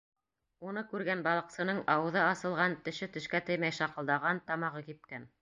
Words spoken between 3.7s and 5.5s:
шаҡылдаған, тамағы кипкән.